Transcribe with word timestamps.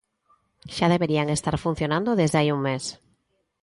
Xa 0.75 0.87
deberían 0.93 1.27
estar 1.37 1.55
funcionando 1.65 2.17
desde 2.21 2.37
hai 2.39 2.47
un 2.55 2.59
mes. 2.67 2.83